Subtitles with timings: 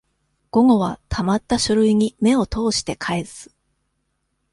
[0.49, 3.55] 午後は、溜った書類に目を通して返す。